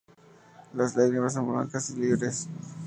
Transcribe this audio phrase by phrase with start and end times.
[0.73, 2.49] Las láminas son blancas y libres.